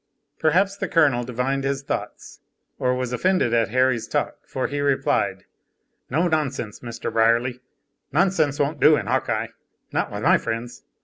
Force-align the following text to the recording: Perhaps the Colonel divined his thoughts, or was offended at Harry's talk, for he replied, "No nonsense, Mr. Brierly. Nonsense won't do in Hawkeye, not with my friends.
Perhaps 0.39 0.77
the 0.77 0.87
Colonel 0.87 1.23
divined 1.23 1.63
his 1.63 1.83
thoughts, 1.83 2.39
or 2.79 2.95
was 2.95 3.13
offended 3.13 3.53
at 3.53 3.69
Harry's 3.69 4.07
talk, 4.07 4.37
for 4.47 4.65
he 4.65 4.79
replied, 4.81 5.45
"No 6.09 6.27
nonsense, 6.27 6.79
Mr. 6.79 7.13
Brierly. 7.13 7.59
Nonsense 8.11 8.59
won't 8.59 8.79
do 8.79 8.95
in 8.95 9.05
Hawkeye, 9.05 9.49
not 9.91 10.11
with 10.11 10.23
my 10.23 10.39
friends. 10.39 10.81